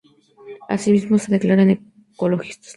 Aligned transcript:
Asimismo, 0.67 1.19
se 1.19 1.31
declaran 1.31 1.69
ecologistas. 1.69 2.69